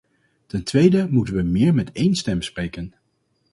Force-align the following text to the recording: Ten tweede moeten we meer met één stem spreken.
Ten 0.47 0.63
tweede 0.63 1.07
moeten 1.09 1.35
we 1.35 1.41
meer 1.41 1.73
met 1.73 1.91
één 1.91 2.15
stem 2.15 2.41
spreken. 2.41 2.93